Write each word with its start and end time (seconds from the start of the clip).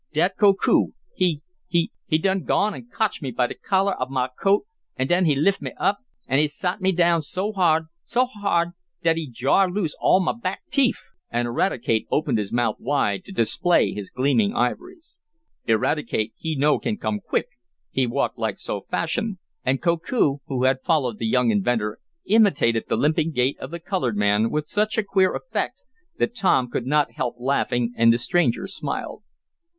"Dat 0.13 0.35
Koku 0.35 0.93
he 1.13 1.43
he 1.67 1.91
he 2.07 2.17
done 2.17 2.43
gone 2.43 2.73
and 2.73 2.91
cotch 2.91 3.21
me 3.21 3.29
by 3.29 3.45
de 3.45 3.53
collar 3.53 3.93
ob 4.01 4.09
mah 4.09 4.29
coat, 4.29 4.65
an' 4.97 5.05
den 5.05 5.25
he 5.25 5.35
lif' 5.35 5.61
me 5.61 5.73
up, 5.77 5.99
an' 6.27 6.39
he 6.39 6.47
sot 6.47 6.81
me 6.81 6.91
down 6.91 7.21
so 7.21 7.51
hard 7.51 7.83
so 8.01 8.25
hard 8.25 8.69
dat 9.03 9.15
he 9.15 9.29
jar 9.29 9.69
loose 9.69 9.95
all 9.99 10.19
mah 10.19 10.33
back 10.33 10.61
teef!" 10.71 11.11
and 11.29 11.47
Eradicate 11.47 12.07
opened 12.09 12.39
his 12.39 12.51
mouth 12.51 12.77
wide 12.79 13.23
to 13.23 13.31
display 13.31 13.91
his 13.91 14.09
gleaming 14.09 14.55
ivories. 14.55 15.19
"Eradicate, 15.67 16.33
he 16.35 16.55
no 16.55 16.79
can 16.79 16.97
come 16.97 17.19
quick. 17.19 17.49
He 17.91 18.07
walk 18.07 18.33
like 18.39 18.57
so 18.57 18.81
fashion!" 18.89 19.37
and 19.63 19.83
Koku, 19.83 20.37
who 20.47 20.63
had 20.63 20.81
followed 20.81 21.19
the 21.19 21.27
young 21.27 21.51
inventor, 21.51 21.99
imitated 22.25 22.85
the 22.87 22.97
limping 22.97 23.33
gait 23.33 23.55
of 23.59 23.69
the 23.69 23.79
colored 23.79 24.17
man 24.17 24.49
with 24.49 24.67
such 24.67 24.97
a 24.97 25.03
queer 25.03 25.35
effect 25.35 25.83
that 26.17 26.33
Tom 26.35 26.71
could 26.71 26.87
not 26.87 27.11
help 27.11 27.35
laughing, 27.37 27.93
and 27.95 28.11
the 28.11 28.17
stranger 28.17 28.65
smiled. 28.65 29.21